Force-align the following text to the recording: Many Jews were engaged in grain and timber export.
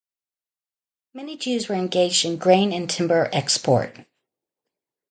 Many 1.13 1.37
Jews 1.37 1.69
were 1.69 1.75
engaged 1.75 2.25
in 2.25 2.37
grain 2.37 2.73
and 2.73 2.89
timber 2.89 3.29
export. 3.31 3.97